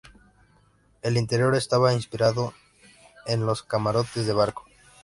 [1.03, 2.55] El interior estaba inspirado
[3.27, 4.65] en los camarotes de barco.